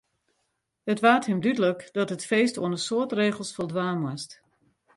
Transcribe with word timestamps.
It 0.93 0.99
waard 1.03 1.23
him 1.29 1.39
dúdlik 1.43 1.79
dat 1.97 2.11
it 2.15 2.27
feest 2.31 2.55
oan 2.61 2.75
in 2.77 2.83
soad 2.87 3.11
regels 3.21 3.51
foldwaan 3.55 3.99
moast. 4.03 4.31